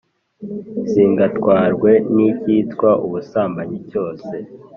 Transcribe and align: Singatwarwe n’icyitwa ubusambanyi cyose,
Singatwarwe 0.89 1.91
n’icyitwa 2.15 2.89
ubusambanyi 3.05 3.77
cyose, 3.89 4.33